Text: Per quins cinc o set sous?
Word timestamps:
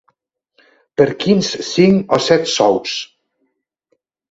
Per 1.01 1.07
quins 1.25 1.51
cinc 1.69 2.17
o 2.19 2.21
set 2.31 2.51
sous? 2.55 2.97